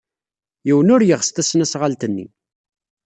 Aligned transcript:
Yiwen 0.67 0.93
ur 0.95 1.01
yeɣs 1.03 1.29
tasnasɣalt-nni. 1.29 2.27